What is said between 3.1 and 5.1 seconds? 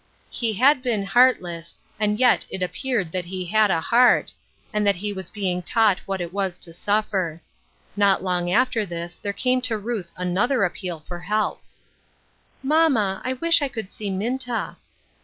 that he had a heart, and that